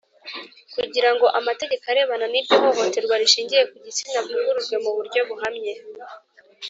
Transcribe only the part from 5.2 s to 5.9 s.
buhamye.